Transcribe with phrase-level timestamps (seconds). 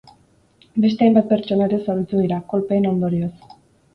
[0.85, 3.33] Beste hainbat pertsona ere zauritu dira, kolpeen ondorioz.